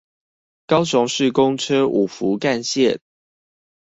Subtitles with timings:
[0.65, 2.97] 高雄市公車五福幹線